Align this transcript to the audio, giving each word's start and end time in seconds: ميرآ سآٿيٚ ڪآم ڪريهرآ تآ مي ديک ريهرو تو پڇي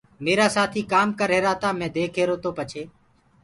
ميرآ 0.23 0.47
سآٿيٚ 0.55 0.89
ڪآم 0.91 1.07
ڪريهرآ 1.19 1.53
تآ 1.61 1.69
مي 1.79 1.87
ديک 1.95 2.11
ريهرو 2.17 2.35
تو 2.43 2.49
پڇي 2.57 2.83